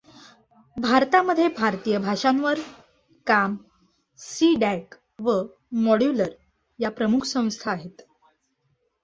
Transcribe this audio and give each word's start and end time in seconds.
भारतामध्ये 0.77 1.47
भारतीय 1.47 1.97
भाषांवर 1.97 2.59
काम 3.27 3.55
सी 4.19 4.53
डॅक 4.55 4.95
व 5.19 5.41
मॉड्युलर 5.79 6.29
या 6.79 6.89
प्रमुख 6.89 7.25
संस्था 7.25 7.71
आहेत. 7.71 8.01